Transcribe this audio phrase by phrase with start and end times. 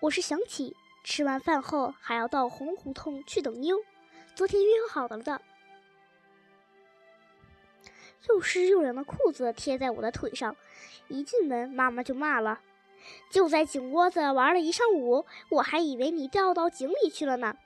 [0.00, 3.76] 我是想起吃完饭后还要到红胡同去等妞，
[4.34, 5.42] 昨天约好了的。
[8.28, 10.56] 又湿又凉的裤子贴在我的腿上，
[11.08, 12.60] 一进门妈妈就骂了
[13.30, 17.56] ：“就在井窝子玩了一上午，我还以为你掉到井里去了呢。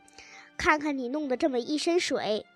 [0.57, 2.47] 看看你弄得这么一身水。”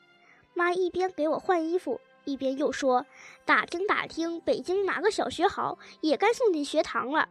[0.55, 3.07] 妈一边给我换衣服，一边又说
[3.47, 7.29] ：“打听打听，北京哪个小学好，也该送进学堂了。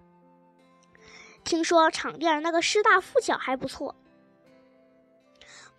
[1.48, 3.96] 听说场店那个师大附小还不错。”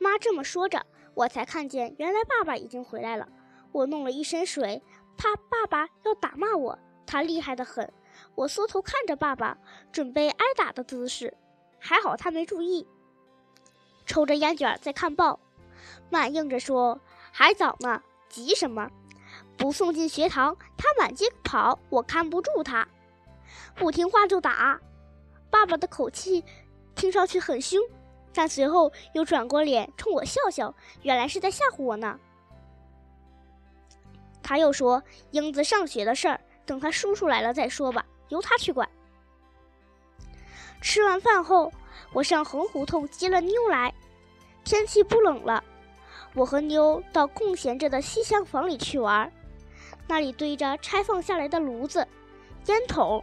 [0.00, 3.28] 妈这么说着，我才看见原来爸爸已经回来了。
[3.70, 4.82] 我弄了一身水，
[5.18, 6.78] 怕爸爸要打骂我。
[7.06, 7.92] 他厉害的很，
[8.34, 9.58] 我缩头看着爸爸，
[9.92, 11.36] 准备挨打的姿势。
[11.78, 12.86] 还好他没注意，
[14.06, 15.38] 抽着烟卷在看报。
[16.08, 16.98] 妈应着说
[17.30, 18.90] ：“还早呢，急什么？
[19.58, 22.88] 不送进学堂，他满街跑，我看不住他。
[23.74, 24.80] 不听话就打。”
[25.50, 26.44] 爸爸的口气
[26.94, 27.80] 听上去很凶，
[28.32, 32.18] 但随后又转过脸冲我笑笑，原来是在吓唬我呢。
[34.42, 38.88] 他又说：“英子上学的事儿，等他叔叔来了再说吧，由他去管。”
[40.80, 41.72] 吃完饭后，
[42.12, 43.92] 我上横胡同接了妞来。
[44.64, 45.62] 天气不冷了，
[46.34, 49.30] 我和妞到空闲着的西厢房里去玩。
[50.06, 52.06] 那里堆着拆放下来的炉子、
[52.66, 53.22] 烟筒，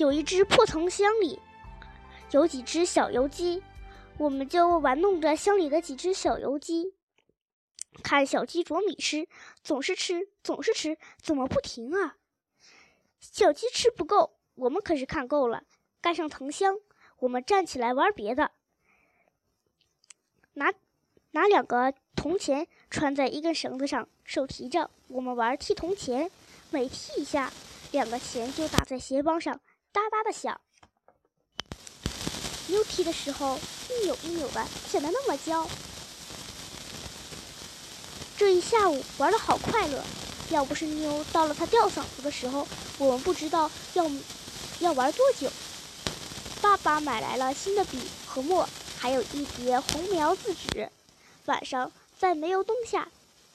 [0.00, 1.38] 有一只破铜箱里
[2.30, 3.62] 有几只小油鸡，
[4.16, 6.94] 我们就玩弄着箱里的几只小油鸡。
[8.02, 9.28] 看小鸡啄米吃，
[9.62, 12.16] 总是吃，总是吃，怎么不停啊？
[13.18, 15.64] 小鸡吃不够，我们可是看够了。
[16.00, 16.78] 盖上藤箱，
[17.18, 18.52] 我们站起来玩别的。
[20.54, 20.72] 拿
[21.32, 26.30] 拿两个铜钱穿在一根绳子上，手提着，我们玩踢铜钱。
[26.70, 27.52] 每踢一下，
[27.92, 29.60] 两个钱就打在鞋帮上，
[29.92, 30.60] 哒哒的响。
[32.68, 35.68] 牛踢的时候一扭一扭的，显得那么娇。
[38.36, 40.02] 这一下午玩的好快乐，
[40.50, 42.66] 要不是妞到了她吊嗓子的时候，
[42.98, 44.10] 我们不知道要
[44.78, 45.50] 要玩多久。
[46.62, 48.68] 爸爸买来了新的笔和墨，
[48.98, 50.90] 还有一叠红描字纸。
[51.46, 53.08] 晚上在煤油灯下，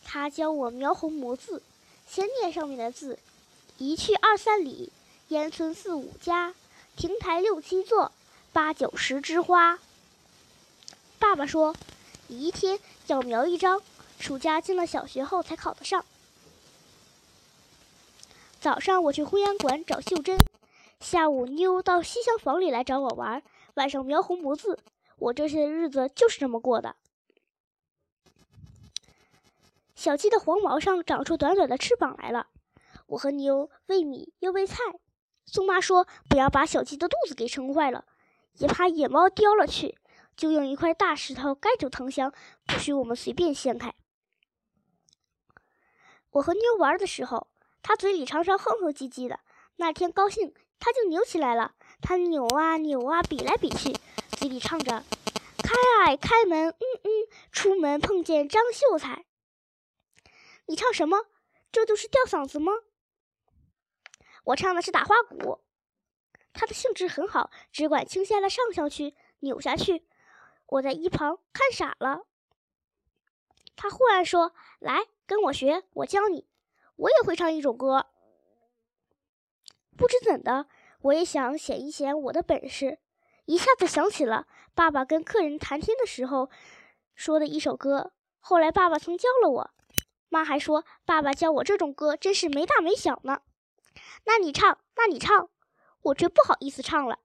[0.03, 1.63] 他教我描红模字，
[2.09, 3.17] 先念上面的字：
[3.77, 4.91] 一去二三里，
[5.29, 6.53] 烟村四五家，
[6.95, 8.11] 亭台六七座，
[8.53, 9.79] 八九十枝花。
[11.17, 11.75] 爸爸说，
[12.27, 13.81] 你一天要描一张。
[14.19, 16.05] 暑假进了小学后才考得上。
[18.61, 20.37] 早上我去徽安馆找秀珍，
[20.99, 23.41] 下午妞到西厢房里来找我玩，
[23.73, 24.79] 晚上描红模字。
[25.17, 26.95] 我这些日子就是这么过的。
[29.95, 32.47] 小鸡的黄毛上长出短短的翅膀来了，
[33.07, 34.77] 我和妞喂米又喂菜。
[35.45, 38.05] 宋妈说不要把小鸡的肚子给撑坏了，
[38.53, 39.97] 也怕野猫叼了去，
[40.35, 42.33] 就用一块大石头盖住藤箱，
[42.65, 43.93] 不许我们随便掀开。
[46.31, 47.47] 我和妞玩的时候，
[47.81, 49.39] 他嘴里常常哼哼唧唧的。
[49.77, 51.75] 那天高兴，他就扭起来了。
[52.01, 53.93] 他扭啊扭啊，比来比去，
[54.37, 55.03] 嘴里唱着
[55.63, 57.09] ：“开啊开门，嗯嗯，
[57.51, 59.25] 出门碰见张秀才。”
[60.67, 61.25] 你唱什么？
[61.71, 62.71] 这就是吊嗓子吗？
[64.45, 65.59] 我唱的是打花鼓。
[66.53, 70.07] 他的兴致很好，只管倾下了上下去，扭下去。
[70.67, 72.25] 我在一旁看傻了。
[73.75, 76.47] 他忽然说：“来。”跟我学，我教你。
[76.97, 78.05] 我也会唱一首歌。
[79.97, 80.67] 不知怎的，
[81.01, 82.99] 我也想显一显我的本事，
[83.45, 86.51] 一下子想起了爸爸跟客人谈天的时候
[87.15, 88.13] 说的一首歌。
[88.39, 89.71] 后来爸爸曾教了我，
[90.29, 93.41] 妈还说爸爸教我这种歌真是没大没小呢。
[94.25, 95.49] 那你唱，那你唱，
[96.01, 97.19] 我却不好意思唱了。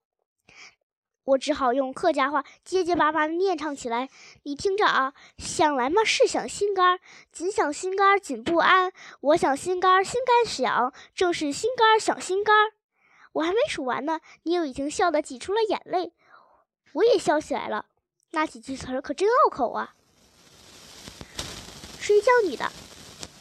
[1.24, 4.08] 我只好用客家话结结巴巴地念唱起来。
[4.42, 7.00] 你听着啊，想来嘛是想心肝儿，
[7.30, 8.92] 紧想心肝儿紧不安。
[9.20, 12.72] 我想心肝儿心肝想，正是心肝儿想心肝儿。
[13.32, 16.12] 我还没数完呢，你又已经笑得挤出了眼泪。
[16.94, 17.86] 我也笑起来了，
[18.30, 19.94] 那几句词儿可真拗口啊。
[22.00, 22.72] 谁教你的？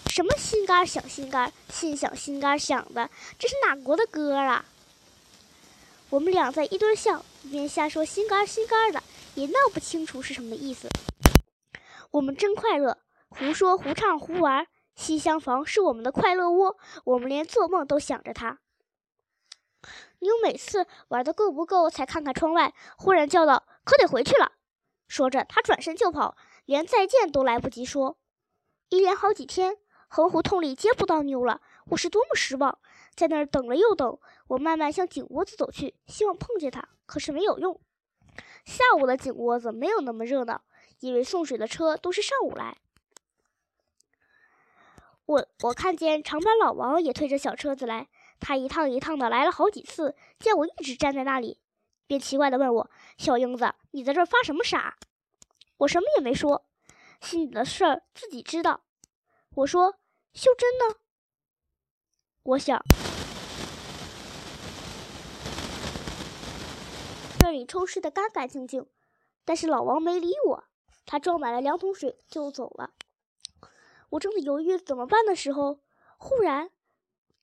[0.10, 4.66] 什么心肝儿想心肝，心想心肝想的，这是哪国的歌啊？
[6.10, 9.04] 我们俩在一堆笑，一边瞎说心肝心肝的，
[9.36, 10.90] 也闹不清楚是什么意思。
[12.10, 12.98] 我们真快乐，
[13.30, 14.68] 胡说胡唱胡玩。
[14.96, 18.60] 西厢房是我们的快乐窝，我们连做梦都想着它。
[20.18, 24.54] 妞每次玩的够不够，才看看窗外，忽然叫道：“可得回去了。”
[25.08, 26.36] 说着，他转身就跑，
[26.66, 28.18] 连再见都来不及说。
[28.90, 29.78] 一连好几天，
[30.12, 31.62] 横胡同里接不到妞了，
[31.92, 32.80] 我是多么失望！
[33.14, 37.80] 在那儿等了又等，我慢慢向井窝子走去，希望碰见他，可是没有用。
[38.66, 40.64] 下午的井窝子没有那么热闹，
[41.00, 42.78] 因为送水的车都是上午来。
[45.28, 48.10] 我我看见长板老王也推着小车子来，
[48.40, 51.62] 他一趟一趟的来了好几次，见我一直站在那里，
[52.08, 54.98] 便奇怪的问我：“小英子，你在这儿发什么傻？”
[55.78, 56.66] 我什么也没说，
[57.22, 58.82] 心里的事儿自己知道。
[59.56, 59.96] 我说
[60.34, 61.00] ：“秀珍呢？”
[62.44, 62.84] 我想，
[67.40, 68.86] 这里抽湿的干干净净，
[69.46, 70.64] 但是老王没理我，
[71.06, 72.94] 他装满了两桶水就走了。
[74.12, 75.80] 我正在犹豫怎么办的时候，
[76.18, 76.72] 忽然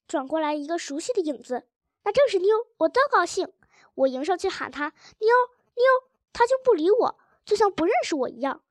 [0.09, 1.69] 转过来一个熟悉的影子，
[2.05, 2.67] 那正是妞。
[2.79, 3.53] 我多高兴！
[3.95, 5.29] 我迎上去喊她：“妞，
[5.75, 5.85] 妞！”
[6.33, 8.63] 她就不理我，就像不认识我一样，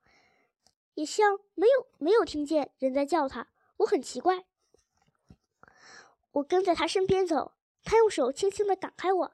[0.94, 3.48] 也像没有没有听见人在叫她。
[3.78, 4.44] 我很奇怪。
[6.32, 7.52] 我跟在他身边走，
[7.84, 9.32] 他用手轻轻地赶开我，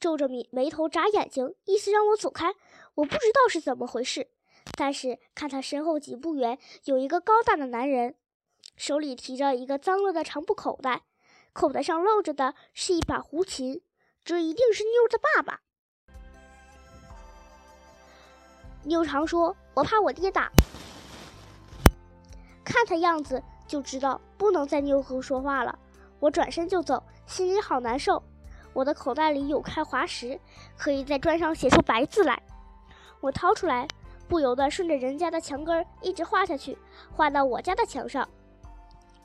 [0.00, 2.54] 皱着眉眉头眨眼睛，意思让我走开。
[2.94, 4.30] 我不知道是怎么回事。
[4.76, 8.16] 但是看他身后几步远有一个高大的男人，
[8.76, 11.02] 手里提着一个脏了的长布口袋，
[11.52, 13.82] 口袋上露着的是一把胡琴，
[14.24, 15.62] 这一定是妞的爸爸。
[18.84, 20.50] 妞常说：“我怕我爹打。”
[22.70, 25.76] 看他样子就知道不能再妞和说话了。
[26.20, 28.22] 我转身就走，心里好难受。
[28.72, 30.38] 我的口袋里有块滑石，
[30.78, 32.40] 可以在砖上写出白字来。
[33.20, 33.88] 我掏出来。
[34.28, 36.78] 不由得顺着人家的墙根一直画下去，
[37.10, 38.28] 画到我家的墙上。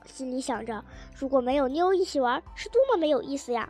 [0.07, 0.83] 心里想着，
[1.15, 3.69] 如果没有妞一起玩，是多么没有意思呀！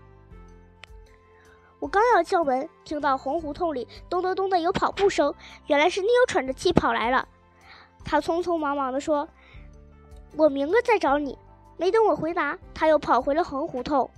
[1.77, 5.35] 我刚要敲门，听到红胡同里咚咚咚的有跑步声，
[5.67, 7.27] 原来是妞喘着气跑来了。
[8.05, 9.27] 他匆匆忙忙地说
[10.37, 11.37] ：“我明个再找你。”
[11.77, 14.09] 没等我回答，他又跑回了横胡同。